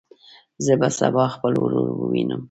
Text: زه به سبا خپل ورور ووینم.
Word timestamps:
زه 0.65 0.73
به 0.79 0.89
سبا 0.99 1.25
خپل 1.35 1.53
ورور 1.63 1.87
ووینم. 2.01 2.39